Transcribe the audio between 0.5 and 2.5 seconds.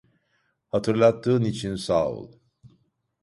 Hatırlattığın için sağ ol.